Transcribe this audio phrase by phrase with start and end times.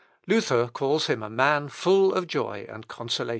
[0.25, 3.29] Luther calls him a man full of joy and consolation.